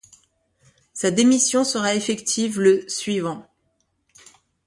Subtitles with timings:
[0.93, 3.45] Sa démission sera effective le suivant.